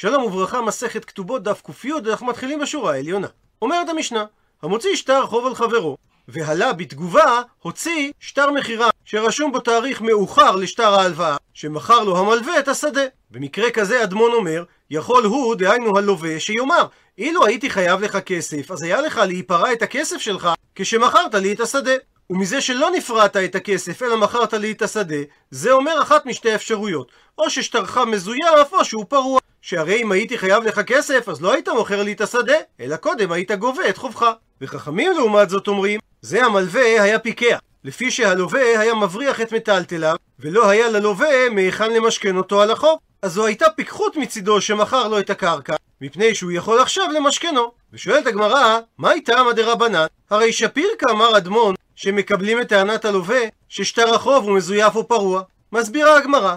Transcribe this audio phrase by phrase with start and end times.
[0.00, 3.26] שלום וברכה, מסכת כתובות דף ק"י, אנחנו מתחילים בשורה העליונה.
[3.62, 4.24] אומרת המשנה,
[4.62, 5.96] המוציא שטר חוב על חברו,
[6.28, 12.68] והלה בתגובה הוציא שטר מכירה שרשום בו תאריך מאוחר לשטר ההלוואה, שמכר לו המלווה את
[12.68, 13.04] השדה.
[13.30, 16.86] במקרה כזה אדמון אומר, יכול הוא, דהיינו הלווה, שיאמר,
[17.18, 21.60] אילו הייתי חייב לך כסף, אז היה לך להיפרע את הכסף שלך כשמכרת לי את
[21.60, 21.94] השדה.
[22.30, 25.16] ומזה שלא נפרעת את הכסף, אלא מכרת לי את השדה,
[25.50, 27.12] זה אומר אחת משתי אפשרויות.
[27.38, 29.40] או ששטרך מזויף, או שהוא פרוע.
[29.62, 33.32] שהרי אם הייתי חייב לך כסף, אז לא היית מוכר לי את השדה, אלא קודם
[33.32, 34.26] היית גובה את חובך.
[34.60, 37.58] וחכמים לעומת זאת אומרים, זה המלווה היה פיקח.
[37.84, 42.98] לפי שהלווה היה מבריח את מטלטליו, ולא היה ללווה מהיכן למשכן אותו על החוב.
[43.22, 47.72] אז זו הייתה פיקחות מצידו שמכר לו את הקרקע, מפני שהוא יכול עכשיו למשכנו.
[47.92, 50.06] ושואלת הגמרא, מה איתם הדרבנן?
[50.30, 55.42] הרי שפיר כאמר אדמון, שמקבלים את טענת הלווה, ששטר החוב הוא מזויף או פרוע.
[55.72, 56.56] מסבירה הגמרא,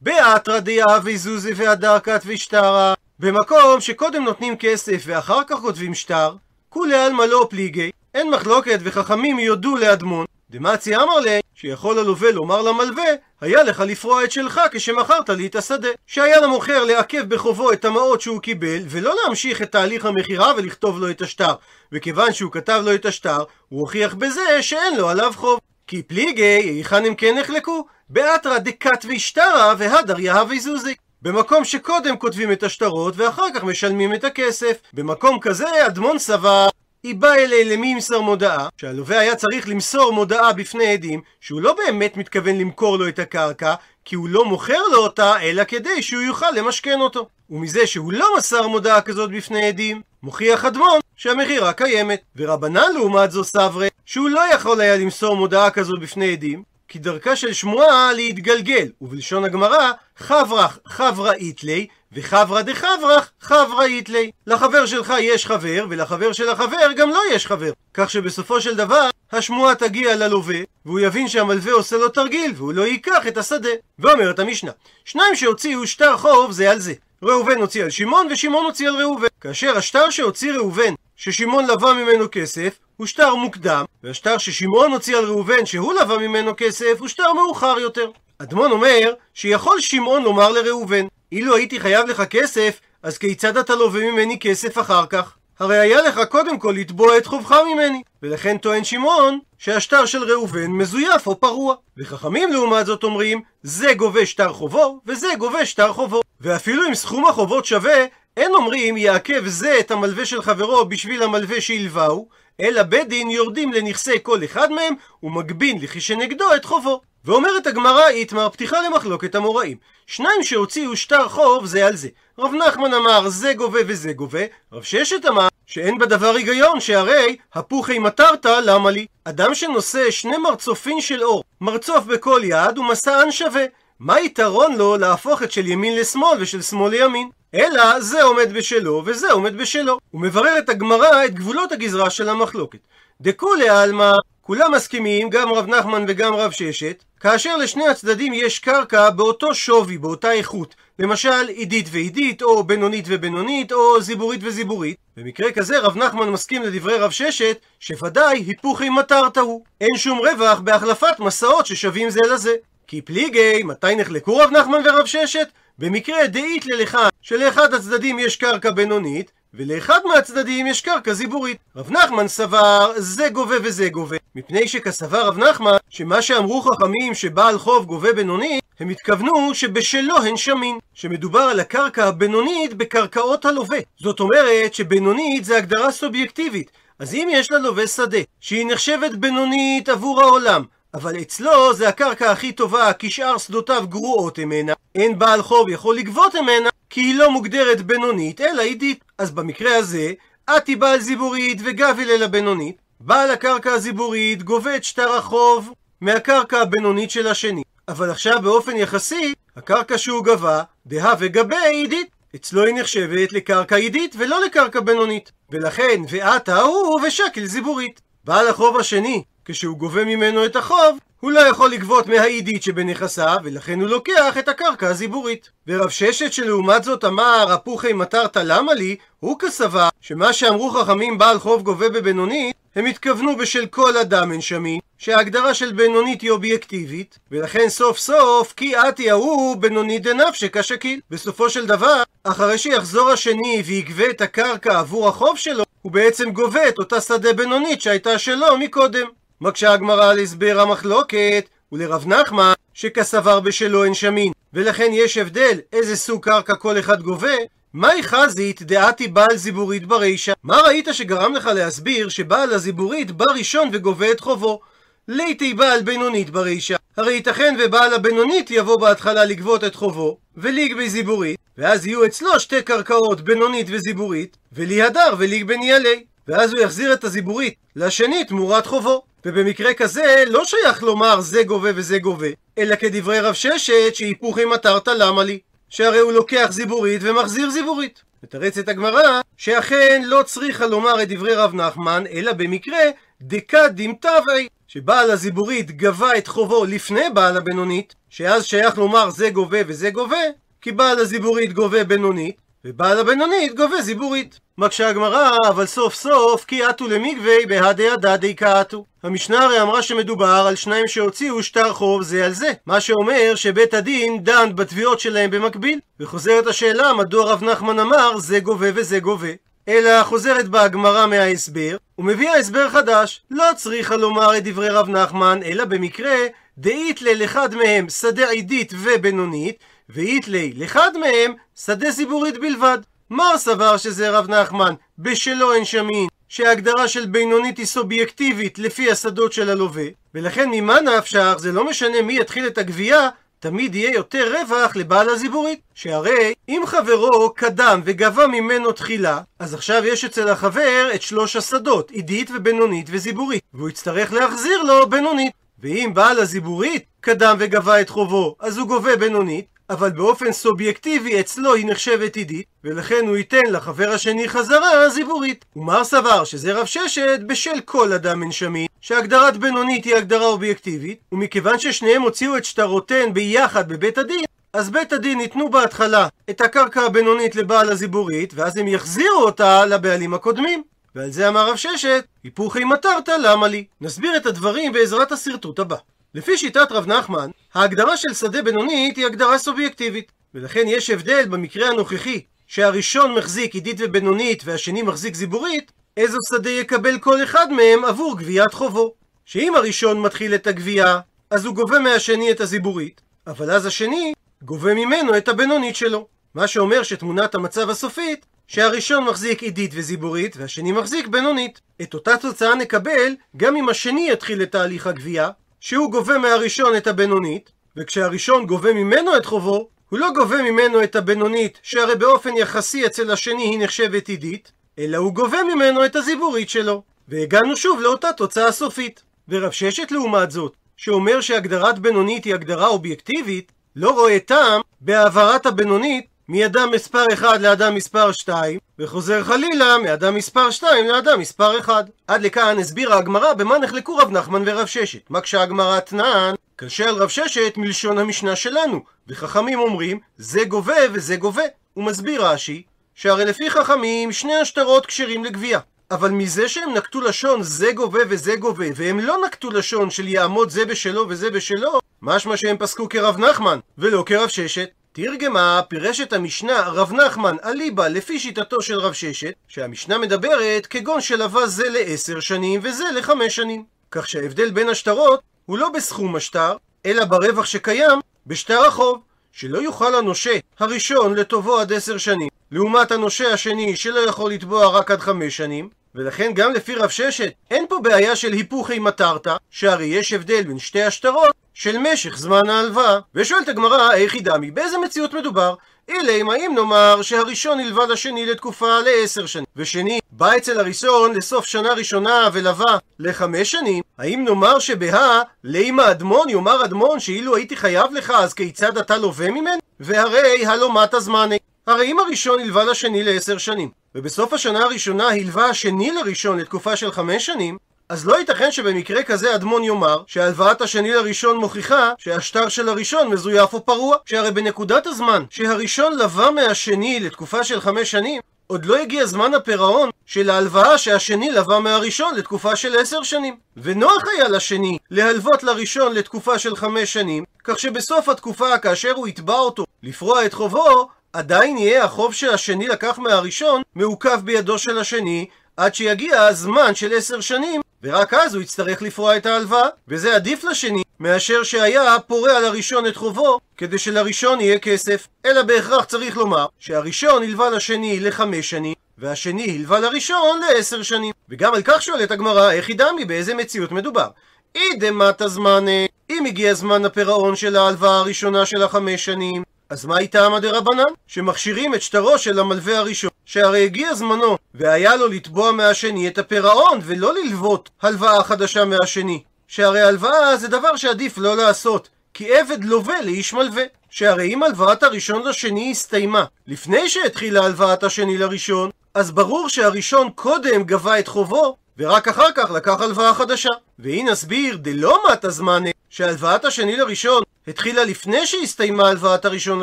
[0.00, 6.34] באתרא דיהבי זוזי והדר ושטרה, במקום שקודם נותנים כסף ואחר כך כותבים שטר,
[6.68, 12.62] כולי עלמא לא פליגי, אין מחלוקת וחכמים יודו לאדמון, דמצי אמר לי, שיכול הלווה לומר
[12.62, 13.04] למלווה,
[13.40, 15.88] היה לך לפרוע את שלך כשמכרת לי את השדה.
[16.06, 21.10] שהיה למוכר לעכב בחובו את המעות שהוא קיבל, ולא להמשיך את תהליך המכירה ולכתוב לו
[21.10, 21.54] את השטר.
[21.92, 25.60] וכיוון שהוא כתב לו את השטר, הוא הוכיח בזה שאין לו עליו חוב.
[25.86, 27.86] כי פליגי, היכן הם כן נחלקו?
[28.08, 30.94] באתרא דקת וישטרה והדר יהבי זוזי.
[31.22, 34.76] במקום שקודם כותבים את השטרות ואחר כך משלמים את הכסף.
[34.92, 36.68] במקום כזה אדמון סבר
[37.06, 41.76] היא באה אלי למי ימסור מודעה, שהלווה היה צריך למסור מודעה בפני עדים, שהוא לא
[41.76, 46.22] באמת מתכוון למכור לו את הקרקע, כי הוא לא מוכר לו אותה, אלא כדי שהוא
[46.22, 47.28] יוכל למשכן אותו.
[47.50, 52.20] ומזה שהוא לא מסר מודעה כזאת בפני עדים, מוכיח אדמון שהמכירה קיימת.
[52.36, 57.36] ורבנן לעומת זו סברה, שהוא לא יכול היה למסור מודעה כזאת בפני עדים, כי דרכה
[57.36, 64.30] של שמועה להתגלגל, ובלשון הגמרא, חברך חברה איתלי, וחברא דחברך חברה איתלי.
[64.46, 67.72] לחבר שלך יש חבר, ולחבר של החבר גם לא יש חבר.
[67.94, 72.82] כך שבסופו של דבר, השמועה תגיע ללווה, והוא יבין שהמלווה עושה לו תרגיל, והוא לא
[72.82, 73.68] ייקח את השדה.
[73.98, 74.70] ואומרת המשנה,
[75.04, 76.94] שניים שהוציאו שטר חוב זה על זה.
[77.22, 79.26] ראובן הוציא על שמעון, ושמעון הוציא על ראובן.
[79.40, 85.24] כאשר השטר שהוציא ראובן, ששמעון לווה ממנו כסף, הוא שטר מוקדם, והשטר ששמעון הוציא על
[85.24, 88.10] ראובן שהוא לווה ממנו כסף, הוא שטר מאוחר יותר.
[88.38, 94.10] אדמון אומר שיכול שמעון לומר לראובן, אילו הייתי חייב לך כסף, אז כיצד אתה לווה
[94.10, 95.36] ממני כסף אחר כך?
[95.58, 98.02] הרי היה לך קודם כל לתבוע את חובך ממני.
[98.22, 101.74] ולכן טוען שמעון שהשטר של ראובן מזויף או פרוע.
[101.98, 106.20] וחכמים לעומת זאת אומרים, זה גובה שטר חובו, וזה גובה שטר חובו.
[106.40, 108.04] ואפילו אם סכום החובות שווה,
[108.36, 112.28] אין אומרים יעכב זה את המלווה של חברו בשביל המלווה שהלווהו,
[112.60, 117.00] אלא בית דין יורדים לנכסי כל אחד מהם, ומגבין לכי שנגדו את חובו.
[117.24, 119.76] ואומרת הגמרא איתמר פתיחה למחלוקת המוראים.
[120.06, 122.08] שניים שהוציאו שטר חוב זה על זה.
[122.38, 124.40] רב נחמן אמר זה גובה וזה גובה,
[124.72, 129.06] רב ששת אמר שאין בדבר היגיון שהרי הפוכי מטרת למה לי?
[129.24, 133.64] אדם שנושא שני מרצופין של אור, מרצוף בכל יד ומסען שווה.
[134.00, 137.28] מה יתרון לו להפוך את של ימין לשמאל ושל שמאל לימין?
[137.54, 139.98] אלא זה עומד בשלו וזה עומד בשלו.
[140.10, 142.78] הוא מברר את הגמרא את גבולות הגזרה של המחלוקת.
[143.20, 149.10] דכולי עלמא, כולם מסכימים, גם רב נחמן וגם רב ששת, כאשר לשני הצדדים יש קרקע
[149.10, 150.74] באותו שווי, באותה איכות.
[150.98, 154.96] למשל עידית ועידית, או בינונית ובינונית, או זיבורית וזיבורית.
[155.16, 159.64] במקרה כזה רב נחמן מסכים לדברי רב ששת, שוודאי היפוכי מטרת הוא.
[159.80, 162.54] אין שום רווח בהחלפת מסעות ששווים זה לזה.
[162.88, 165.48] כי פליגי, מתי נחלקו רב נחמן ורב ששת?
[165.78, 171.58] במקרה דאית ללכה שלאחד הצדדים יש קרקע בינונית, ולאחד מהצדדים יש קרקע זיבורית.
[171.76, 177.58] רב נחמן סבר זה גובה וזה גובה, מפני שכסבר רב נחמן שמה שאמרו חכמים שבעל
[177.58, 183.78] חוב גובה בינונית, הם התכוונו שבשלו הן שמין, שמדובר על הקרקע הבינונית בקרקעות הלווה.
[184.00, 186.70] זאת אומרת שבינונית זה הגדרה סובייקטיבית.
[186.98, 190.62] אז אם יש ללווה שדה, שהיא נחשבת בינונית עבור העולם,
[190.94, 194.72] אבל אצלו זה הקרקע הכי טובה, כי שאר שדותיו גרועות ממנה.
[194.94, 199.04] אין בעל חוב יכול לגבות ממנה, כי היא לא מוגדרת בינונית, אלא עידית.
[199.18, 200.12] אז במקרה הזה,
[200.56, 202.76] אתי בעל זיבורית וגביל אל הבינונית.
[203.00, 207.62] בעל הקרקע הזיבורית גובה את שטר החוב מהקרקע הבינונית של השני.
[207.88, 212.10] אבל עכשיו באופן יחסי, הקרקע שהוא גבה, דהה וגבי עידית.
[212.36, 215.32] אצלו היא נחשבת לקרקע עידית ולא לקרקע בינונית.
[215.50, 218.00] ולכן, ועתה הוא ושקל זיבורית.
[218.24, 223.80] בעל החוב השני, כשהוא גובה ממנו את החוב, הוא לא יכול לגבות מהעידית שבנכסיו, ולכן
[223.80, 225.50] הוא לוקח את הקרקע הזיבורית.
[225.66, 231.38] ורב ששת שלעומת זאת אמר, הפוכי מטרת למה לי, הוא כסבה שמה שאמרו חכמים בעל
[231.38, 237.18] חוב גובה בבינונית, הם התכוונו בשל כל אדם אין שמין, שההגדרה של בינונית היא אובייקטיבית,
[237.30, 241.00] ולכן סוף סוף כי אתי ההוא בינונית דנפשי כשקיל.
[241.10, 246.68] בסופו של דבר, אחרי שיחזור השני ויגבה את הקרקע עבור החוב שלו, הוא בעצם גובה
[246.68, 249.06] את אותה שדה בינונית שהייתה שלו מקודם.
[249.40, 255.96] מקשה הגמרא על הסבר המחלוקת, ולרב נחמן, שכסבר בשלו אין שמין, ולכן יש הבדל איזה
[255.96, 257.36] סוג קרקע כל אחד גובה,
[257.72, 260.32] מהי חזית דעתי בעל זיבורית ברישה?
[260.42, 264.60] מה ראית שגרם לך להסביר שבעל הזיבורית בא ראשון וגובה את חובו?
[265.08, 266.76] ליתי בעל בינונית ברישה.
[266.96, 272.62] הרי ייתכן ובעל הבינונית יבוא בהתחלה לגבות את חובו, וליג בזיבורית, ואז יהיו אצלו שתי
[272.62, 276.04] קרקעות בינונית וזיבורית, ולי הדר וליג בניאלי.
[276.28, 279.02] ואז הוא יחזיר את הזיבורית לשני תמורת חובו.
[279.26, 282.26] ובמקרה כזה לא שייך לומר זה גובה וזה גובה,
[282.58, 285.38] אלא כדברי רב ששת שהיפוכי מטרת למה לי?
[285.68, 288.02] שהרי הוא לוקח זיבורית ומחזיר זיבורית.
[288.22, 292.78] מתרצת הגמרא שאכן לא צריכה לומר את דברי רב נחמן, אלא במקרה
[293.22, 299.58] דקא דמתווי, שבעל הזיבורית גבה את חובו לפני בעל הבינונית, שאז שייך לומר זה גובה
[299.66, 300.22] וזה גובה,
[300.60, 302.36] כי בעל הזיבורית גובה בינונית,
[302.68, 304.40] ובעל הבינונית גובה זיבורית.
[304.58, 308.84] מקשה הגמרא, אבל סוף סוף כי עטו למקווה בהדי הדדי קעטו.
[309.02, 313.74] המשנה הרי אמרה שמדובר על שניים שהוציאו שטר חוב זה על זה, מה שאומר שבית
[313.74, 315.78] הדין דן בתביעות שלהם במקביל.
[316.00, 319.32] וחוזרת השאלה מדוע רב נחמן אמר זה גובה וזה גובה.
[319.68, 323.22] אלא חוזרת בה הגמרא מההסבר, ומביאה הסבר חדש.
[323.30, 326.16] לא צריכה לומר את דברי רב נחמן, אלא במקרה
[326.58, 329.56] דאית לאחד מהם שדה עידית ובינונית,
[329.88, 331.34] ואית לי לאחד מהם
[331.64, 332.78] שדה ציבורית בלבד.
[333.10, 339.32] מר סבר שזה רב נחמן, בשלו אין שמין, שההגדרה של בינונית היא סובייקטיבית לפי השדות
[339.32, 339.84] של הלווה,
[340.14, 343.08] ולכן ממה נפשך זה לא משנה מי יתחיל את הגבייה,
[343.40, 345.60] תמיד יהיה יותר רווח לבעל הזיבורית.
[345.74, 351.90] שהרי אם חברו קדם וגבה ממנו תחילה, אז עכשיו יש אצל החבר את שלוש השדות,
[351.90, 355.32] עידית ובינונית וזיבורית, והוא יצטרך להחזיר לו בינונית.
[355.58, 361.54] ואם בעל הזיבורית קדם וגבה את חובו, אז הוא גובה בינונית, אבל באופן סובייקטיבי אצלו
[361.54, 365.44] היא נחשבת עידית, ולכן הוא ייתן לחבר השני חזרה זיבורית.
[365.56, 371.58] ומר סבר שזה רב ששת בשל כל אדם שמין, שהגדרת בינונית היא הגדרה אובייקטיבית, ומכיוון
[371.58, 377.36] ששניהם הוציאו את שטרותיהן ביחד בבית הדין, אז בית הדין ייתנו בהתחלה את הקרקע הבינונית
[377.36, 380.62] לבעל הזיבורית, ואז הם יחזירו אותה לבעלים הקודמים.
[380.94, 383.64] ועל זה אמר רב ששת, היפוכי מטרת למה לי?
[383.80, 385.76] נסביר את הדברים בעזרת השרטוט הבא.
[386.14, 391.68] לפי שיטת רב נחמן, ההגדרה של שדה בינונית היא הגדרה סובייקטיבית, ולכן יש הבדל במקרה
[391.68, 398.18] הנוכחי, שהראשון מחזיק עידית ובינונית והשני מחזיק זיבורית, איזו שדה יקבל כל אחד מהם עבור
[398.18, 398.94] גביית חובו.
[399.24, 401.00] שאם הראשון מתחיל את הגבייה,
[401.30, 404.12] אז הוא גובה מהשני את הזיבורית, אבל אז השני
[404.42, 406.06] גובה ממנו את הבינונית שלו.
[406.34, 411.60] מה שאומר שתמונת המצב הסופית, שהראשון מחזיק עידית וזיבורית והשני מחזיק בינונית.
[411.82, 415.30] את אותה תוצאה נקבל גם אם השני יתחיל את תהליך הגבייה,
[415.60, 420.96] שהוא גובה מהראשון את הבינונית, וכשהראשון גובה ממנו את חובו, הוא לא גובה ממנו את
[420.96, 426.50] הבינונית, שהרי באופן יחסי אצל השני היא נחשבת עידית, אלא הוא גובה ממנו את הזיבורית
[426.50, 426.82] שלו.
[427.08, 429.02] והגענו שוב לאותה תוצאה סופית.
[429.28, 436.06] ורב ששת לעומת זאת, שאומר שהגדרת בינונית היא הגדרה אובייקטיבית, לא רואה טעם בהעברת הבינונית
[436.28, 441.84] מאדם מספר 1 לאדם מספר 2, וחוזר חלילה מאדם מספר 2 לאדם מספר 1.
[442.08, 445.10] עד לכאן הסבירה הגמרא במה נחלקו רב נחמן ורב ששת.
[445.10, 451.16] מקשה הגמרא תנען, קשה על רב ששת מלשון המשנה שלנו, וחכמים אומרים זה גובה וזה
[451.16, 451.42] גובה.
[451.74, 452.62] הוא מסביר רש"י,
[452.94, 455.60] שהרי לפי חכמים שני השטרות כשרים לגבייה.
[455.90, 460.50] אבל מזה שהם נקטו לשון זה גובה וזה גובה, והם לא נקטו לשון של יעמוד
[460.50, 464.68] זה בשלו וזה בשלו, משמע שהם פסקו כרב נחמן, ולא כרב ששת.
[464.96, 471.00] תרגמה, פירש את המשנה רב נחמן אליבא לפי שיטתו של רב ששת, שהמשנה מדברת כגון
[471.00, 473.64] שלווה זה לעשר שנים וזה לחמש שנים.
[473.90, 479.00] כך שההבדל בין השטרות הוא לא בסכום השטר, אלא ברווח שקיים בשטר החוב,
[479.32, 484.90] שלא יוכל הנושה הראשון לטובו עד עשר שנים, לעומת הנושה השני שלא יכול לתבוע רק
[484.90, 489.86] עד חמש שנים, ולכן גם לפי רב ששת אין פה בעיה של היפוכי מטרתא, שהרי
[489.86, 492.98] יש הבדל בין שתי השטרות של משך זמן ההלוואה.
[493.14, 494.50] ושואלת הגמרא, היא דמי?
[494.50, 495.54] באיזה מציאות מדובר?
[495.90, 501.72] אלא האם נאמר שהראשון הלווה לשני לתקופה לעשר שנים, ושני בא אצל הראשון לסוף שנה
[501.72, 508.10] ראשונה ולווה לחמש שנים, האם נאמר שבה לימה אדמון יאמר אדמון שאילו הייתי חייב לך
[508.10, 509.58] אז כיצד אתה לווה ממנו?
[509.80, 511.38] והרי הלא מטה זמני.
[511.66, 516.92] הרי אם הראשון הלווה לשני לעשר שנים, ובסוף השנה הראשונה הלווה השני לראשון לתקופה של
[516.92, 522.68] חמש שנים, אז לא ייתכן שבמקרה כזה אדמון יאמר שהלוואת השני לראשון מוכיחה שהשטר של
[522.68, 528.64] הראשון מזויף או פרוע שהרי בנקודת הזמן שהראשון לווה מהשני לתקופה של חמש שנים עוד
[528.64, 533.36] לא הגיע זמן הפירעון של ההלוואה שהשני לווה מהראשון לתקופה של עשר שנים.
[533.56, 539.38] ונוח היה לשני להלוות לראשון לתקופה של חמש שנים, כך שבסוף התקופה, כאשר הוא יתבע
[539.38, 545.26] אותו לפרוע את חובו, עדיין יהיה החוב שהשני לקח מהראשון מעוכב בידו של השני,
[545.56, 550.44] עד שיגיע הזמן של עשר שנים, ורק אז הוא יצטרך לפרוע את ההלוואה, וזה עדיף
[550.44, 555.06] לשני מאשר שהיה פורע לראשון את חובו, כדי שלראשון יהיה כסף.
[555.26, 561.12] אלא בהכרח צריך לומר שהראשון הלווה לשני לחמש שנים, והשני הלווה לראשון לעשר שנים.
[561.28, 564.08] וגם על כך שואלת הגמרא, איך ידעמי באיזה מציאות מדובר?
[564.54, 570.26] אידמטה זמנה, אם הגיע זמן הפירעון של ההלוואה הראשונה של החמש שנים, אז מה איתה
[570.26, 570.92] עמא דרבנן?
[571.06, 576.80] שמכשירים את שטרו של המלווה הראשון, שהרי הגיע זמנו, והיה לו לתבוע מהשני את הפירעון,
[576.82, 579.22] ולא ללוות הלוואה חדשה מהשני.
[579.48, 583.62] שהרי הלוואה זה דבר שעדיף לא לעשות, כי עבד לווה לאיש מלווה.
[583.90, 590.62] שהרי אם הלוואת הראשון לשני הסתיימה לפני שהתחילה הלוואת השני לראשון, אז ברור שהראשון קודם
[590.62, 593.50] גבה את חובו, ורק אחר כך לקח הלוואה חדשה.
[593.78, 599.62] והיא נסביר דלא מטה זמנה, שהלוואת השני לראשון התחילה לפני שהסתיימה הלוואת הראשון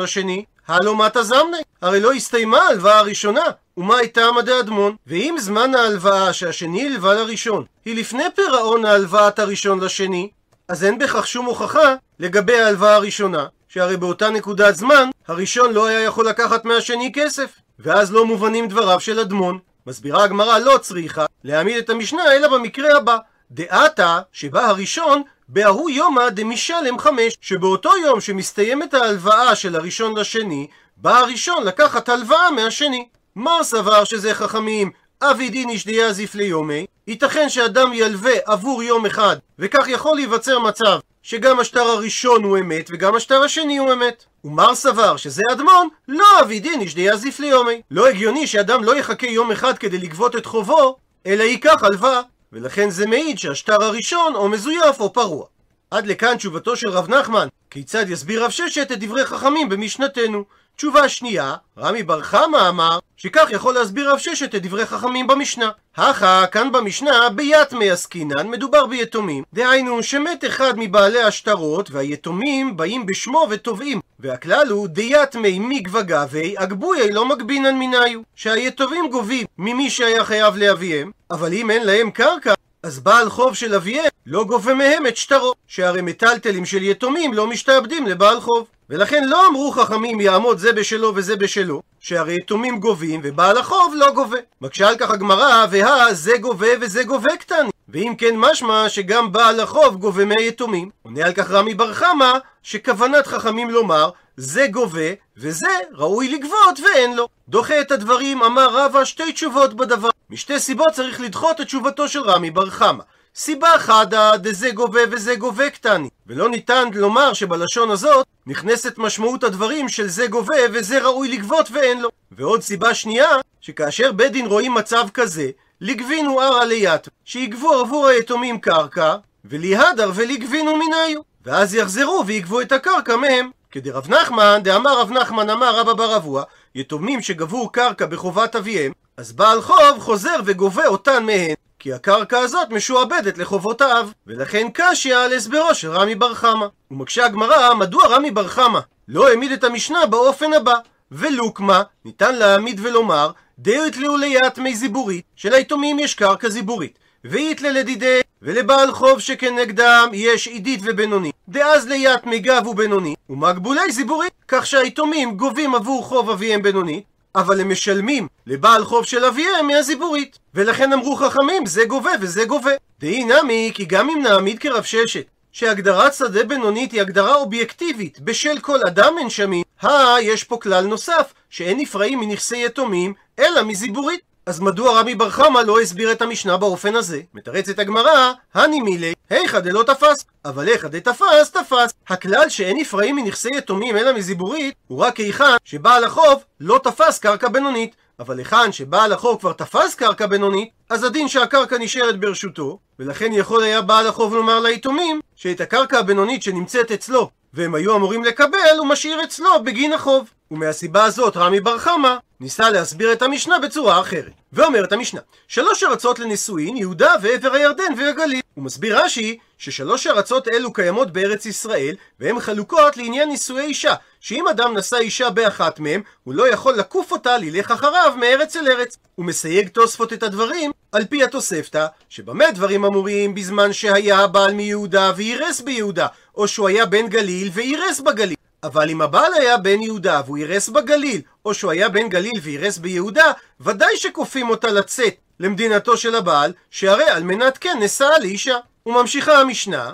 [0.00, 3.44] לשני, הלא מטה זמנה, הרי לא הסתיימה ההלוואה הראשונה,
[3.76, 4.96] ומה הייתה מדי אדמון?
[5.06, 10.28] ואם זמן ההלוואה שהשני הלווה לראשון היא לפני פירעון ההלוואת הראשון לשני,
[10.68, 16.00] אז אין בכך שום הוכחה לגבי ההלוואה הראשונה, שהרי באותה נקודת זמן, הראשון לא היה
[16.00, 19.58] יכול לקחת מהשני כסף, ואז לא מובנים דבריו של אדמון.
[19.86, 23.18] מסבירה הגמרא לא צריכה להעמיד את המשנה אלא במקרה הבא,
[23.50, 31.18] דעתה שבה הראשון בהוא יומא דמשלם חמש, שבאותו יום שמסתיימת ההלוואה של הראשון לשני, בא
[31.18, 33.08] הראשון לקחת הלוואה מהשני.
[33.36, 34.90] מר סבר שזה חכמים,
[35.22, 40.98] אבי דין אישדיה זיף ליומי, ייתכן שאדם ילווה עבור יום אחד, וכך יכול להיווצר מצב
[41.24, 44.24] שגם השטר הראשון הוא אמת וגם השטר השני הוא אמת.
[44.44, 47.82] ומר סבר שזה אדמון, לא אבי דין אישדיה זיף ליומי.
[47.90, 52.20] לא הגיוני שאדם לא יחכה יום אחד כדי לגבות את חובו, אלא ייקח הלוואה.
[52.52, 55.46] ולכן זה מעיד שהשטר הראשון או מזויף או פרוע.
[55.90, 60.44] עד לכאן תשובתו של רב נחמן, כיצד יסביר רב ששת את דברי חכמים במשנתנו.
[60.76, 65.70] תשובה שנייה, רמי בר חמא אמר שכך יכול להסביר רב ששת את דברי חכמים במשנה.
[65.96, 69.44] הכה, כאן במשנה, ביתמי עסקינן, מדובר ביתומים.
[69.54, 74.00] דהיינו, שמת אחד מבעלי השטרות, והיתומים באים בשמו ותובעים.
[74.20, 78.20] והכלל הוא דיתמי מגבה גבי, אגבויי לא מגבינן מניו.
[78.36, 83.74] שהיתומים גובים ממי שהיה חייב לאביהם, אבל אם אין להם קרקע, אז בעל חוב של
[83.74, 88.66] אביהם לא גובה מהם את שטרו, שהרי מטלטלים של יתומים לא משתעבדים לבעל חוב.
[88.90, 94.10] ולכן לא אמרו חכמים יעמוד זה בשלו וזה בשלו, שהרי יתומים גובים ובעל החוב לא
[94.10, 94.38] גובה.
[94.60, 97.70] מקשה על כך הגמרא, והא זה גובה וזה גובה קטני.
[97.88, 100.90] ואם כן משמע שגם בעל החוב גובה מהיתומים.
[101.02, 107.16] עונה על כך רמי בר חמא, שכוונת חכמים לומר זה גובה, וזה ראוי לגבות ואין
[107.16, 107.28] לו.
[107.48, 110.10] דוחה את הדברים, אמר רבא שתי תשובות בדבר.
[110.30, 113.02] משתי סיבות צריך לדחות את תשובתו של רמי בר חמא.
[113.36, 116.08] סיבה חדה דזה גובה וזה גובה קטני.
[116.26, 122.00] ולא ניתן לומר שבלשון הזאת נכנסת משמעות הדברים של זה גובה וזה ראוי לגבות ואין
[122.00, 122.08] לו.
[122.32, 123.28] ועוד סיבה שנייה,
[123.60, 125.50] שכאשר בית דין רואים מצב כזה,
[125.80, 131.20] לגבינו ערא ליאת, שיגבו עבור היתומים קרקע, וליהדר ולגבינו מניו.
[131.44, 133.50] ואז יחזרו ויגבו את הקרקע מהם.
[133.70, 136.42] כדרב נחמן, דאמר רב נחמן אמר רבא בר אבוה,
[136.74, 141.54] יתומים שגבו קרקע בחובת אביהם, אז בעל חוב חוזר וגובה אותן מהן,
[141.84, 146.66] כי הקרקע הזאת משועבדת לחובות האב, ולכן קשיא על הסברו של רמי בר חמא.
[146.90, 150.74] ומקשה הגמרא, מדוע רמי בר חמא לא העמיד את המשנה באופן הבא?
[151.12, 156.98] ולוקמה, ניתן להעמיד ולומר, דאית ליאת מי זיבורית, שליתומים יש קרקע זיבורית.
[157.24, 161.34] ואית ללדידי, ולבעל חוב שכנגדם יש עידית ובינונית.
[161.48, 167.04] דאז ליאת מגב ובינונית, ומקבולי זיבורית, כך שהיתומים גובים עבור חוב אביהם בינונית,
[167.36, 170.38] אבל הם משלמים לבעל חוב של אביהם מהזיבורית.
[170.54, 172.72] ולכן אמרו חכמים, זה גובה וזה גובה.
[173.00, 178.58] דהי נמי, כי גם אם נעמיד כרב ששת, שהגדרת שדה בינונית היא הגדרה אובייקטיבית, בשל
[178.60, 184.33] כל אדם אין שמין, הא, יש פה כלל נוסף, שאין נפרעים מנכסי יתומים, אלא מזיבורית.
[184.46, 187.20] אז מדוע רמי בר חמא לא הסביר את המשנה באופן הזה?
[187.34, 191.92] מתרצת הגמרא, הני מילי, היכא דלא תפס, אבל היכא דתפס, תפס.
[192.08, 197.48] הכלל שאין נפרעים מנכסי יתומים אלא מזיבורית, הוא רק היכן שבעל החוב לא תפס קרקע
[197.48, 197.96] בינונית.
[198.18, 203.62] אבל היכן שבעל החוב כבר תפס קרקע בינונית, אז הדין שהקרקע נשארת ברשותו, ולכן יכול
[203.62, 208.86] היה בעל החוב לומר ליתומים שאת הקרקע הבינונית שנמצאת אצלו והם היו אמורים לקבל, הוא
[208.86, 210.30] משאיר אצלו בגין החוב.
[210.50, 214.32] ומהסיבה הזאת רמי בר חמא ניסה להסביר את המשנה בצורה אחרת.
[214.52, 218.40] ואומרת המשנה, שלוש ארצות לנישואין, יהודה ועבר הירדן והגליל.
[218.54, 224.48] הוא מסביר רש"י ששלוש ארצות אלו קיימות בארץ ישראל והן חלוקות לעניין נישואי אישה שאם
[224.48, 228.96] אדם נשא אישה באחת מהם הוא לא יכול לקוף אותה ללך אחריו מארץ אל ארץ
[229.14, 235.12] הוא מסייג תוספות את הדברים על פי התוספתא שבמה דברים אמורים בזמן שהיה הבעל מיהודה
[235.16, 240.20] ואירס ביהודה או שהוא היה בן גליל ואירס בגליל אבל אם הבעל היה בן יהודה
[240.26, 245.96] והוא אירס בגליל, או שהוא היה בן גליל ואירס ביהודה, ודאי שכופים אותה לצאת למדינתו
[245.96, 248.56] של הבעל, שהרי על מנת כן נשאה לאישה.
[248.86, 249.92] וממשיכה המשנה,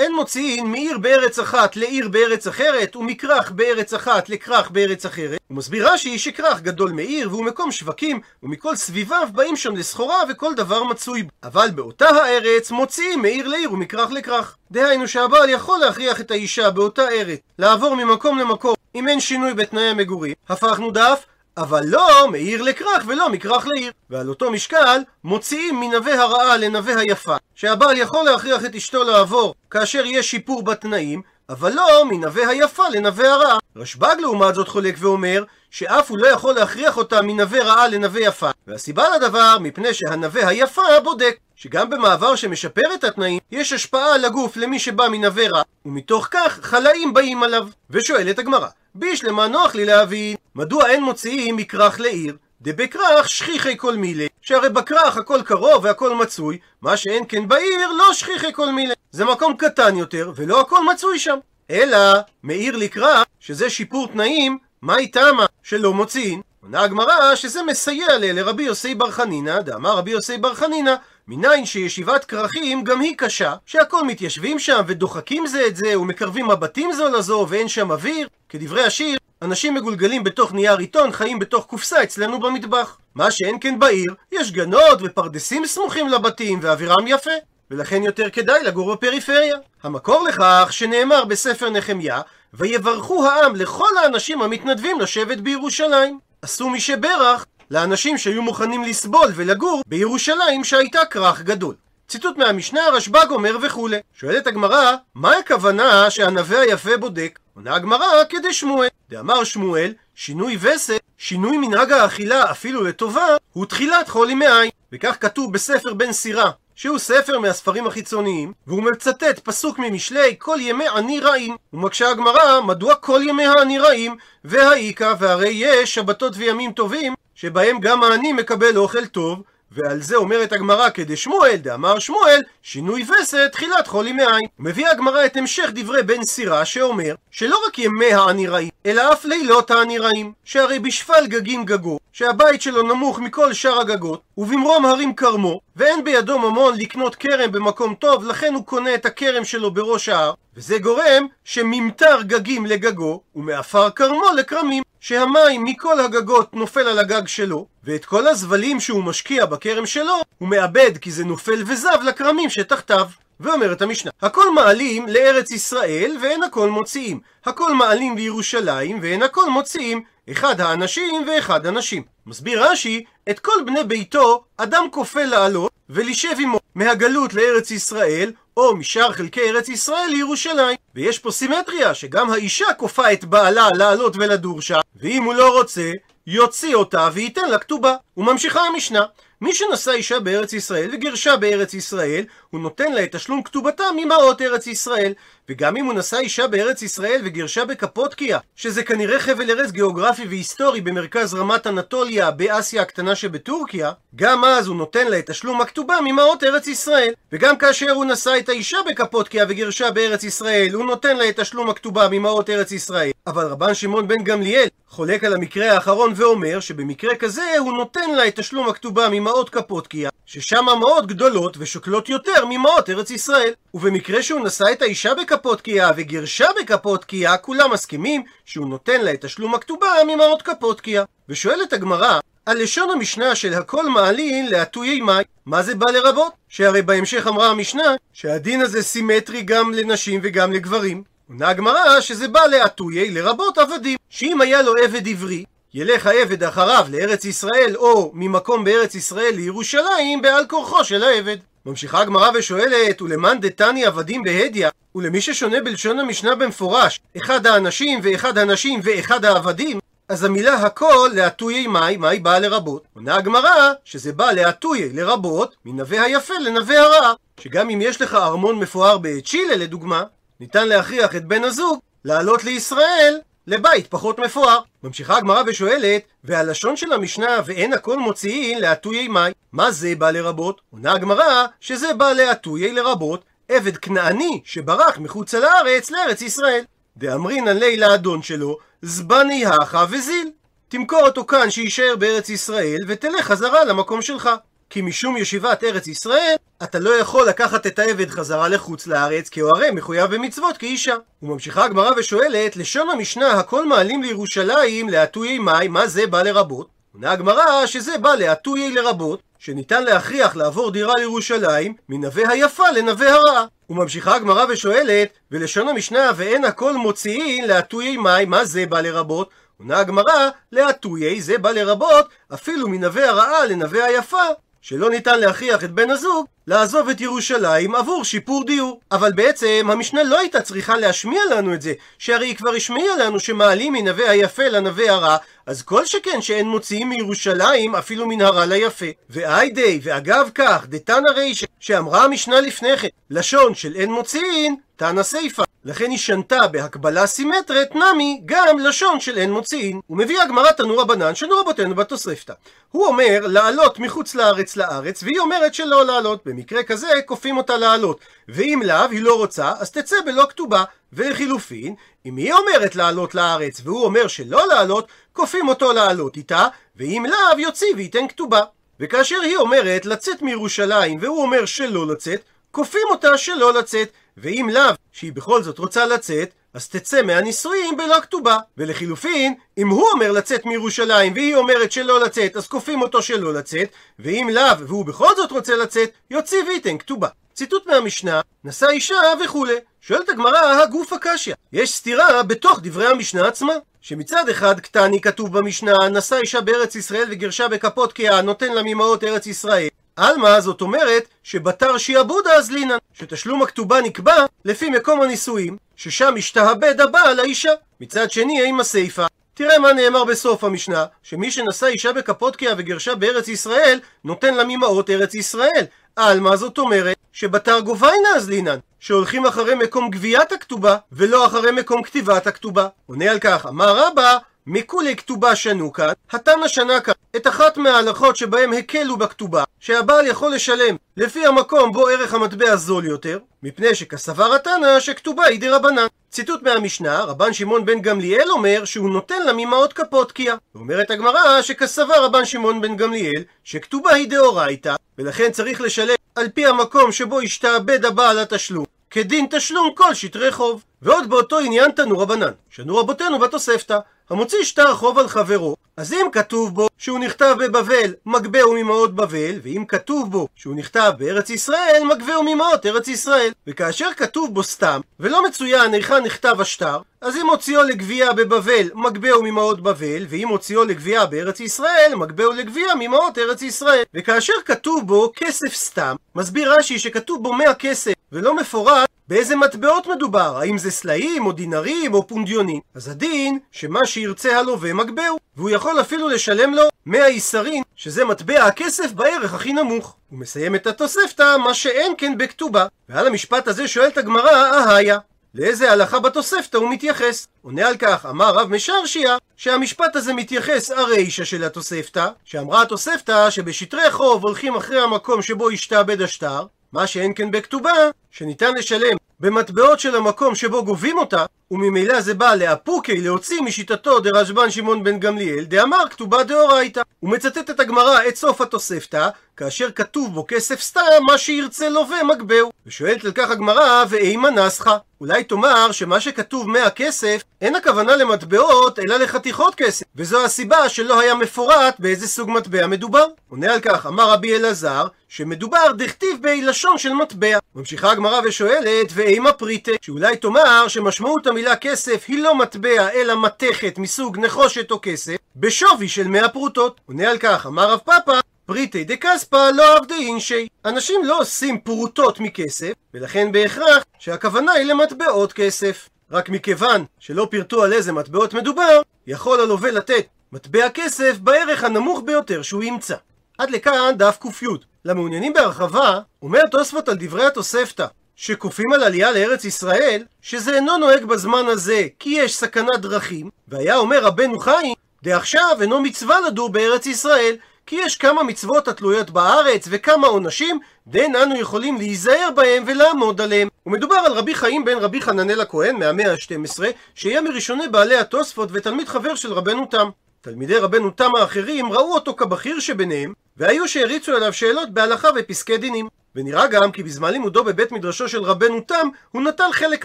[0.00, 5.38] אין מוציאין מעיר בארץ אחת לעיר בארץ אחרת, ומכרך בארץ אחת לכרך בארץ אחרת.
[5.48, 10.54] הוא מסביר רש"י שכרך גדול מעיר, והוא מקום שווקים, ומכל סביביו באים שם לסחורה וכל
[10.54, 11.26] דבר מצוי.
[11.42, 14.56] אבל באותה הארץ מוציאים מעיר לעיר ומכרך לכרך.
[14.70, 19.88] דהיינו שהבעל יכול להכריח את האישה באותה ארץ לעבור ממקום למקום אם אין שינוי בתנאי
[19.88, 20.34] המגורים.
[20.48, 21.24] הפכנו דף,
[21.56, 23.92] אבל לא מעיר לכרך ולא מכרך לעיר.
[24.10, 30.02] ועל אותו משקל מוציאים מנווה הרעה לנווה היפה, שהבעל יכול להכריח את אשתו לעבור כאשר
[30.06, 33.58] יש שיפור בתנאים, אבל לא מנווה היפה לנווה הרעה.
[33.76, 38.50] רשב"ג לעומת זאת חולק ואומר שאף הוא לא יכול להכריח אותה מנווה רעה לנווה יפה.
[38.66, 44.56] והסיבה לדבר מפני שהנווה היפה בודק שגם במעבר שמשפר את התנאים, יש השפעה על הגוף
[44.56, 47.68] למי שבא מנווה רע, ומתוך כך חלאים באים עליו.
[47.90, 52.36] ושואלת הגמרא, בישלמה נוח לי להבין, מדוע אין מוציאים מכרך לעיר?
[52.62, 58.12] דבכרך שכיחי כל מילי, שהרי בכרך הכל קרוב והכל מצוי, מה שאין כן בעיר לא
[58.12, 58.94] שכיחי כל מילי.
[59.10, 61.38] זה מקום קטן יותר, ולא הכל מצוי שם.
[61.70, 61.98] אלא,
[62.42, 66.42] מעיר לכרך, שזה שיפור תנאים, מה איתמה שלא מוציאים?
[66.62, 70.94] עונה הגמרא שזה מסייע לרבי יוסי בר חנינא, דאמר רבי יוסי בר חנינא,
[71.28, 76.92] מניין שישיבת כרכים גם היא קשה, שהכל מתיישבים שם ודוחקים זה את זה ומקרבים מבטים
[76.92, 78.28] זו לזו ואין שם אוויר.
[78.50, 82.98] כדברי השיר, אנשים מגולגלים בתוך נייר עיתון חיים בתוך קופסה אצלנו במטבח.
[83.14, 87.30] מה שאין כן בעיר, יש גנות ופרדסים סמוכים לבתים ואווירם יפה.
[87.70, 89.56] ולכן יותר כדאי לגור בפריפריה.
[89.82, 92.20] המקור לכך שנאמר בספר נחמיה,
[92.54, 96.18] ויברכו העם לכל האנשים המתנדבים לשבת בירושלים.
[96.42, 101.74] עשו מי שברך לאנשים שהיו מוכנים לסבול ולגור בירושלים שהייתה כרך גדול.
[102.08, 103.98] ציטוט מהמשנה, רשב"ג אומר וכולי.
[104.14, 107.38] שואלת הגמרא, מה הכוונה שהנווה היפה בודק?
[107.60, 108.88] עונה הגמרא כדשמואל.
[109.10, 114.70] דאמר שמואל, שינוי וסת, שינוי מנהג האכילה אפילו לטובה, הוא תחילת חולי מעין.
[114.92, 120.88] וכך כתוב בספר בן סירה, שהוא ספר מהספרים החיצוניים, והוא מצטט פסוק ממשלי כל ימי
[120.88, 121.56] עני רעים.
[121.72, 124.16] ומקשה הגמרא, מדוע כל ימי העני רעים?
[124.44, 130.52] והאיכא, והרי יש שבתות וימים טובים, שבהם גם העני מקבל אוכל טוב, ועל זה אומרת
[130.52, 134.46] הגמרא כדשמואל, דאמר שמואל, שינוי וסת, תחילת חולי מעין.
[134.58, 139.24] מביאה הגמרא את המשך דברי בן סירה, שאומר, שלא רק ימי העני רעים, אלא אף
[139.24, 145.14] לילות העני רעים, שהרי בשפל גגים גגו, שהבית שלו נמוך מכל שאר הגגות, ובמרום הרים
[145.14, 150.08] כרמו, ואין בידו ממון לקנות כרם במקום טוב, לכן הוא קונה את הכרם שלו בראש
[150.08, 157.26] ההר, וזה גורם שממטר גגים לגגו, ומעפר כרמו לכרמים, שהמים מכל הגגות נופל על הגג
[157.26, 162.50] שלו, ואת כל הזבלים שהוא משקיע בכרם שלו, הוא מאבד כי זה נופל וזב לכרמים
[162.50, 163.08] שתחתיו.
[163.40, 167.20] ואומרת המשנה, הכל מעלים לארץ ישראל ואין הכל מוציאים.
[167.44, 170.02] הכל מעלים לירושלים ואין הכל מוציאים.
[170.30, 172.02] אחד האנשים ואחד הנשים.
[172.26, 178.76] מסביר רש"י, את כל בני ביתו אדם כופה לעלות ולשב עמו מהגלות לארץ ישראל או
[178.76, 180.76] משאר חלקי ארץ ישראל לירושלים.
[180.94, 185.92] ויש פה סימטריה שגם האישה כופה את בעלה לעלות ולדור שם, ואם הוא לא רוצה,
[186.26, 187.94] יוציא אותה וייתן לה כתובה.
[188.16, 189.04] וממשיכה המשנה,
[189.40, 194.42] מי שנשא אישה בארץ ישראל וגירשה בארץ ישראל, הוא נותן לה את תשלום כתובתה ממעות
[194.42, 195.12] ארץ ישראל.
[195.50, 200.80] וגם אם הוא נשא אישה בארץ ישראל וגירשה בקפוטקיה, שזה כנראה חבל ארץ גיאוגרפי והיסטורי
[200.80, 206.44] במרכז רמת אנטוליה באסיה הקטנה שבטורקיה, גם אז הוא נותן לה את תשלום הכתובה ממעות
[206.44, 207.12] ארץ ישראל.
[207.32, 211.70] וגם כאשר הוא נשא את האישה בקפוטקיה וגירשה בארץ ישראל, הוא נותן לה את תשלום
[211.70, 213.10] הכתובה ממעות ארץ ישראל.
[213.26, 218.28] אבל רבן שמעון בן גמליאל חולק על המקרה האחרון ואומר שבמקרה כזה הוא נותן לה
[218.28, 223.52] את תשלום הכתובה ממעות קפוטקיה, ששם המעות גדולות ושוקלות יותר ממעות ארץ ישראל.
[223.74, 229.54] ובמקרה שהוא נשא את האישה בקפוטקיה וגירשה בקפוטקיה, כולם מסכימים שהוא נותן לה את תשלום
[229.54, 231.04] הכתובה ממעות קפוטקיה.
[231.28, 236.32] ושואלת הגמרא, על לשון המשנה של הכל מעלין להטויי מאי, מה זה בא לרבות?
[236.48, 241.02] שהרי בהמשך אמרה המשנה שהדין הזה סימטרי גם לנשים וגם לגברים.
[241.28, 246.86] עונה הגמרא שזה בא להטויי לרבות עבדים, שאם היה לו עבד עברי, ילך העבד אחריו
[246.90, 251.36] לארץ ישראל או ממקום בארץ ישראל לירושלים בעל כורחו של העבד.
[251.66, 258.38] ממשיכה הגמרא ושואלת, ולמאן דתני עבדים בהדיא, ולמי ששונה בלשון המשנה במפורש, אחד האנשים ואחד
[258.38, 262.84] הנשים ואחד העבדים, אז המילה הכל להטויי מאי, מאי באה לרבות.
[262.94, 267.12] עונה הגמרא שזה בא להטויי לרבות מנווה היפה לנווה הרעה.
[267.40, 270.04] שגם אם יש לך ארמון מפואר בצ'ילה לדוגמה,
[270.40, 274.60] ניתן להכריח את בן הזוג לעלות לישראל לבית פחות מפואר.
[274.84, 280.60] ממשיכה הגמרא ושואלת, והלשון של המשנה ואין הכל מוציאין להטויי מאי, מה זה בא לרבות?
[280.70, 286.64] עונה הגמרא שזה בא להטויי לרבות עבד כנעני שברח מחוץ לארץ לארץ ישראל.
[286.96, 290.30] דאמרינן לי לאדון שלו, זבני הכה וזיל.
[290.68, 294.30] תמכור אותו כאן שיישאר בארץ ישראל ותלך חזרה למקום שלך.
[294.70, 299.40] כי משום ישיבת ארץ ישראל, אתה לא יכול לקחת את העבד חזרה לחוץ לארץ, כי
[299.40, 300.96] הוא הרי מחויב במצוות כאישה.
[301.22, 306.68] וממשיכה הגמרא ושואלת, לשון המשנה הכל מעלים לירושלים להטויי מאי, מה זה בא לרבות?
[306.94, 313.44] עונה הגמרא שזה בא להטויי לרבות, שניתן להכריח לעבור דירה לירושלים מנווה היפה לנווה הרעה.
[313.70, 319.30] וממשיכה הגמרא ושואלת, ולשון המשנה ואין הכל מוציאין להטויי מאי, מה זה בא לרבות?
[319.58, 324.22] עונה הגמרא, להטויי זה בא לרבות אפילו מנווה הרעה לנווה היפה,
[324.62, 328.80] שלא ניתן להכריח את בן הזוג לעזוב את ירושלים עבור שיפור דיור.
[328.92, 333.20] אבל בעצם המשנה לא הייתה צריכה להשמיע לנו את זה, שהרי היא כבר השמיעה לנו
[333.20, 338.86] שמעלים מנווה היפה לנווה הרע, אז כל שכן שאין מוציאים מירושלים אפילו מן הרע ליפה.
[339.10, 345.42] ואיידי, ואגב כך, דתנא רישא, שאמרה המשנה לפני כן, לשון של אין מוציאין, תנא סיפא.
[345.64, 349.80] לכן היא שנתה בהקבלה סימטרית נמי גם לשון של אין מוציאין.
[349.90, 352.32] ומביאה הגמרא תנו רבנן שנו רבותינו בתוספתא.
[352.70, 356.26] הוא אומר לעלות מחוץ לארץ לארץ, והיא אומרת שלא לעלות.
[356.26, 358.00] במקרה כזה כופים אותה לעלות.
[358.28, 360.64] ואם לאו היא לא רוצה, אז תצא בלא כתובה.
[360.92, 361.74] ולחילופין,
[362.06, 367.38] אם היא אומרת לעלות לארץ והוא אומר שלא לעלות, כופים אותו לעלות איתה, ואם לאו
[367.38, 368.42] יוציא וייתן כתובה.
[368.80, 373.88] וכאשר היא אומרת לצאת מירושלים והוא אומר שלא לצאת, כופים אותה שלא לצאת,
[374.20, 378.38] ואם לאו שהיא בכל זאת רוצה לצאת, אז תצא מהנישואים בלא כתובה.
[378.58, 383.68] ולחילופין, אם הוא אומר לצאת מירושלים והיא אומרת שלא לצאת, אז כופים אותו שלא לצאת,
[383.98, 387.08] ואם לאו והוא בכל זאת רוצה לצאת, יוציא וייתן כתובה.
[387.34, 389.54] ציטוט מהמשנה, נשא אישה וכולי.
[389.80, 391.34] שואלת הגמרא, הגוף הקשיא.
[391.52, 393.52] יש סתירה בתוך דברי המשנה עצמה.
[393.80, 399.04] שמצד אחד קטני כתוב במשנה, נשא אישה בארץ ישראל וגירשה בכפות קאה, נותן לה ממעות
[399.04, 399.68] ארץ ישראל.
[399.96, 406.80] עלמא זאת אומרת שבתר שיעבודה אז לינן, שתשלום הכתובה נקבע לפי מקום הנישואים, ששם השתעבד
[406.80, 407.52] הבעל לאישה.
[407.80, 409.06] מצד שני, האם הסיפא?
[409.34, 414.44] תראה מה נאמר בסוף המשנה, שמי שנשא אישה בכפות קאה וגירשה בארץ ישראל, נותן לה
[414.48, 415.64] ממעות ארץ ישראל.
[415.96, 421.82] עלמא זאת אומרת שבתר גוביינה אז לינן, שהולכים אחרי מקום גביית הכתובה, ולא אחרי מקום
[421.82, 422.68] כתיבת הכתובה.
[422.86, 424.18] עונה על כך, אמר רבא,
[424.52, 430.34] מכולי כתובה שנו כאן, התנא שנה כאן את אחת מההלכות שבהם הקלו בכתובה, שהבעל יכול
[430.34, 435.86] לשלם לפי המקום בו ערך המטבע זול יותר, מפני שכסבר התנא שכתובה היא דרבנן.
[436.10, 440.20] ציטוט מהמשנה, רבן שמעון בן גמליאל אומר שהוא נותן לה ממעות כפות
[440.54, 446.46] ואומרת הגמרא שכסבר רבן שמעון בן גמליאל שכתובה היא דאורייתא, ולכן צריך לשלם על פי
[446.46, 448.64] המקום שבו השתעבד הבעל התשלום.
[448.90, 450.62] כדין תשלום כל שטרי חוב.
[450.82, 453.78] ועוד באותו עניין תנו רבנן, שנו רבותינו בתוספתא,
[454.10, 459.38] המוציא שטר חוב על חברו, אז אם כתוב בו שהוא נכתב בבבל, מגבהו ממעות בבל,
[459.42, 463.32] ואם כתוב בו שהוא נכתב בארץ ישראל, מגבהו ממעות ארץ ישראל.
[463.46, 469.22] וכאשר כתוב בו סתם, ולא מצוין היכן נכתב השטר, אז אם הוציאו לגבייה בבבל, מגבהו
[469.22, 473.82] ממעות בבל, ואם הוציאו לגבייה בארץ ישראל, מגבהו לגבייה ממעות ארץ ישראל.
[473.94, 479.86] וכאשר כתוב בו כסף סתם, מסביר רש"י שכתוב בו 100 כסף, ולא מפורט באיזה מטבעות
[479.86, 482.60] מדובר, האם זה סלעים או דינרים או פונדיונים.
[482.74, 488.44] אז הדין, שמה שירצה הלווה מגבהו, והוא יכול אפילו לשלם לו 100 איסרין, שזה מטבע
[488.44, 489.96] הכסף בערך הכי נמוך.
[490.10, 492.66] הוא מסיים את התוספתא, מה שאין כן בכתובה.
[492.88, 494.98] ועל המשפט הזה שואלת הגמרא, אהיה.
[495.34, 497.26] לאיזה הלכה בתוספתא הוא מתייחס?
[497.42, 503.90] עונה על כך, אמר רב משרשיה, שהמשפט הזה מתייחס הרישא של התוספתא, שאמרה התוספתא שבשטרי
[503.90, 507.72] חוב הולכים אחרי המקום שבו השתעבד השטר, מה שאין כן בכתובה,
[508.10, 514.50] שניתן לשלם במטבעות של המקום שבו גובים אותה, וממילא זה בא לאפוקי להוציא משיטתו דרשב"ן
[514.50, 516.82] שמעון בן גמליאל, דאמר כתובה דאורייתא.
[517.00, 522.02] הוא מצטט את הגמרא את סוף התוספתא, כאשר כתוב בו כסף סתם, מה שירצה לווה
[522.02, 522.50] מגבהו.
[522.66, 524.76] ושואלת על כך הגמרא, ואימה נסחה.
[525.00, 529.86] אולי תאמר שמה שכתוב מהכסף, אין הכוונה למטבעות, אלא לחתיכות כסף.
[529.96, 533.06] וזו הסיבה שלא היה מפורט באיזה סוג מטבע מדובר.
[533.28, 537.38] עונה על כך, אמר רבי אלעזר, שמדובר דכתיב בלשון של מטבע.
[537.54, 543.78] ממשיכה הגמרא ושואלת, ואימה פריטה, שאולי תאמר שמשמעות המילה כסף היא לא מטבע, אלא מתכת
[543.78, 546.80] מסוג נחושת או כסף, בשווי של 100 פרוטות.
[546.86, 550.48] עונה על כך, אמר רב פאפא, פריטי דקספא לא עבדי אינשי.
[550.64, 555.88] אנשים לא עושים פרוטות מכסף, ולכן בהכרח שהכוונה היא למטבעות כסף.
[556.10, 562.02] רק מכיוון שלא פירטו על איזה מטבעות מדובר, יכול הלווה לתת מטבע כסף בערך הנמוך
[562.04, 562.96] ביותר שהוא ימצא.
[563.38, 564.46] עד לכאן דף ק"י.
[564.84, 567.86] למעוניינים בהרחבה, אומר תוספות על דברי התוספתא,
[568.22, 573.76] שכופים על עלייה לארץ ישראל, שזה אינו נוהג בזמן הזה, כי יש סכנת דרכים, והיה
[573.76, 579.64] אומר רבנו חיים, דעכשיו אינו מצווה לדור בארץ ישראל, כי יש כמה מצוות התלויות בארץ
[579.70, 583.48] וכמה עונשים, דין אנו יכולים להיזהר בהם ולעמוד עליהם.
[583.66, 586.62] ומדובר על רבי חיים בן רבי חננאל הכהן מהמאה ה-12,
[586.94, 589.88] שיהיה מראשוני בעלי התוספות ותלמיד חבר של רבנו תם.
[590.20, 595.99] תלמידי רבנו תם האחרים ראו אותו כבכיר שביניהם, והיו שהריצו עליו שאלות בהלכה ופסקי דינים.
[596.16, 599.84] ונראה גם כי בזמן לימודו בבית מדרשו של רבנו תם, הוא נטל חלק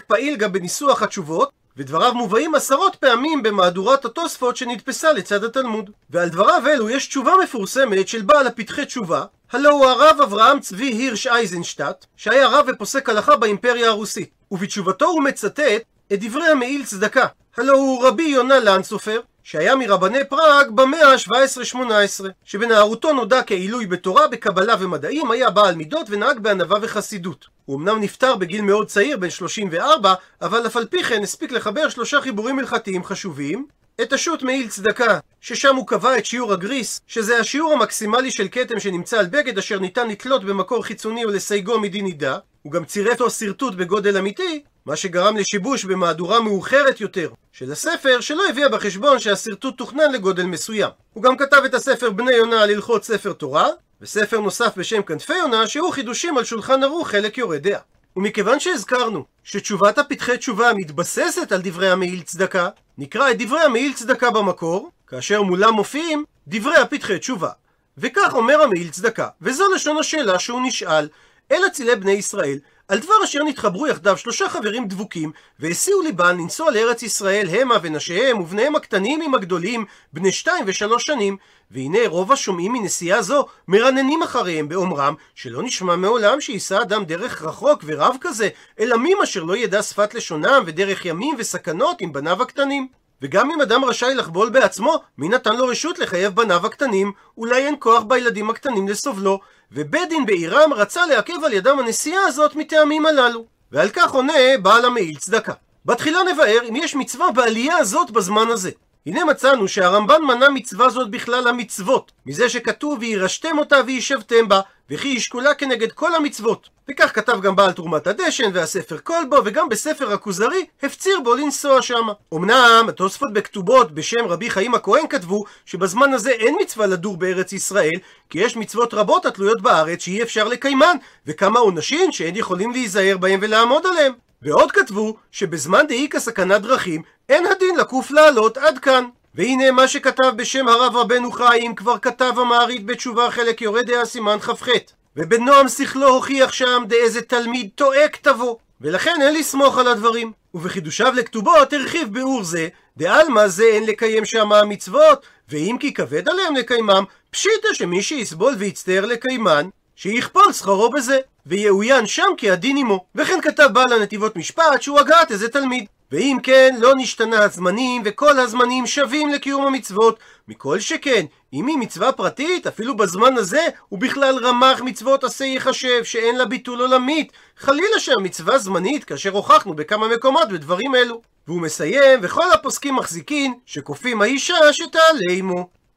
[0.00, 5.90] פעיל גם בניסוח התשובות, ודבריו מובאים עשרות פעמים במהדורת התוספות שנדפסה לצד התלמוד.
[6.10, 10.86] ועל דבריו אלו יש תשובה מפורסמת של בעל הפתחי תשובה, הלא הוא הרב אברהם צבי
[10.86, 14.30] הירש אייזנשטט, שהיה רב ופוסק הלכה באימפריה הרוסית.
[14.50, 20.70] ובתשובתו הוא מצטט את דברי המעיל צדקה, הלא הוא רבי יונה לנצופר, שהיה מרבני פראג
[20.70, 27.46] במאה ה-17-18, שבנערותו נודע כעילוי בתורה, בקבלה ומדעים, היה בעל מידות ונהג בענווה וחסידות.
[27.64, 31.88] הוא אמנם נפטר בגיל מאוד צעיר, בן 34, אבל אף על פי כן הספיק לחבר
[31.88, 33.66] שלושה חיבורים הלכתיים חשובים,
[34.02, 38.80] את השו"ת מעיל צדקה, ששם הוא קבע את שיעור הגריס, שזה השיעור המקסימלי של כתם
[38.80, 43.30] שנמצא על בגד אשר ניתן לתלות במקור חיצוני ולסייגו מדין נידה, הוא גם צירף לו
[43.30, 49.78] שרטוט בגודל אמיתי, מה שגרם לשיבוש במהדורה מאוחרת יותר של הספר, שלא הביאה בחשבון שהשרטוט
[49.78, 50.90] תוכנן לגודל מסוים.
[51.12, 53.68] הוא גם כתב את הספר בני יונה על הלכות ספר תורה,
[54.00, 57.80] וספר נוסף בשם כנפי יונה, שהוא חידושים על שולחן ערוך חלק יורה דעה.
[58.16, 62.68] ומכיוון שהזכרנו שתשובת הפתחי תשובה מתבססת על דברי המעיל צדקה,
[62.98, 67.50] נקרא את דברי המעיל צדקה במקור, כאשר מולם מופיעים דברי הפתחי תשובה.
[67.98, 71.08] וכך אומר המעיל צדקה, וזו לשון השאלה שהוא נשאל,
[71.52, 76.70] אל אצילי בני ישראל, על דבר אשר נתחברו יחדיו שלושה חברים דבוקים, והסיעו ליבן לנסוע
[76.70, 81.36] לארץ ישראל המה ונשיהם ובניהם הקטנים עם הגדולים, בני שתיים ושלוש שנים,
[81.70, 87.84] והנה רוב השומעים מנסיעה זו מרננים אחריהם באומרם שלא נשמע מעולם שייסע אדם דרך רחוק
[87.86, 88.48] ורב כזה,
[88.80, 92.88] אל עמים אשר לא ידע שפת לשונם ודרך ימים וסכנות עם בניו הקטנים.
[93.22, 97.12] וגם אם אדם רשאי לחבול בעצמו, מי נתן לו רשות לחייב בניו הקטנים?
[97.38, 99.40] אולי אין כוח בילדים הקטנים לסובלו.
[99.72, 103.44] ובית דין בעירם רצה לעכב על ידם הנסיעה הזאת מטעמים הללו.
[103.72, 105.52] ועל כך עונה בעל המעיל צדקה.
[105.84, 108.70] בתחילה נבהר אם יש מצווה בעלייה הזאת בזמן הזה.
[109.06, 115.08] הנה מצאנו שהרמב"ן מנה מצווה זאת בכלל המצוות, מזה שכתוב וירשתם אותה וישבתם בה, וכי
[115.08, 116.68] ישקולה כנגד כל המצוות.
[116.90, 122.12] וכך כתב גם בעל תרומת הדשן והספר כלבו, וגם בספר הכוזרי הפציר בו לנסוע שמה.
[122.34, 127.98] אמנם התוספות בכתובות בשם רבי חיים הכהן כתבו שבזמן הזה אין מצווה לדור בארץ ישראל,
[128.30, 133.38] כי יש מצוות רבות התלויות בארץ שאי אפשר לקיימן, וכמה עונשים שאין יכולים להיזהר בהם
[133.42, 134.25] ולעמוד עליהם.
[134.42, 139.04] ועוד כתבו שבזמן דאיכא סכנת דרכים אין הדין לקוף לעלות עד כאן.
[139.34, 144.38] והנה מה שכתב בשם הרב רבנו חיים כבר כתב המעריד בתשובה חלק יורד דעה סימן
[144.38, 144.68] כ"ח.
[145.16, 150.32] ובנועם שכלו הוכיח שם דאיזה תלמיד טועה כתבו ולכן אין לסמוך על הדברים.
[150.54, 156.56] ובחידושיו לכתובות הרחיב ביאור זה דעלמא זה אין לקיים שם המצוות ואם כי כבד עליהם
[156.56, 163.40] לקיימם פשיטא שמי שיסבול ויצטער לקיימן שיכפול שכרו בזה ויאוין שם כי הדין עמו וכן
[163.42, 168.86] כתב בעל הנתיבות משפט שהוא הגעת איזה תלמיד ואם כן, לא נשתנה הזמנים, וכל הזמנים
[168.86, 170.18] שווים לקיום המצוות.
[170.48, 176.04] מכל שכן, אם היא מצווה פרטית, אפילו בזמן הזה, הוא בכלל רמ"ח מצוות עשה ייחשב,
[176.04, 177.32] שאין לה ביטול עולמית.
[177.58, 181.22] חלילה שהמצווה זמנית, כאשר הוכחנו בכמה מקומות בדברים אלו.
[181.46, 185.68] והוא מסיים, וכל הפוסקים מחזיקין, שכופים האישה שתעלה עמו.